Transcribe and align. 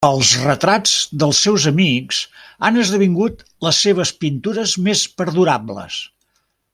Els 0.07 0.29
retrats 0.43 0.93
dels 1.23 1.41
seus 1.47 1.67
amics 1.71 2.21
han 2.69 2.79
esdevingut 2.85 3.45
les 3.69 3.83
seves 3.89 4.15
pintures 4.25 4.77
més 4.89 5.05
perdurables. 5.21 6.01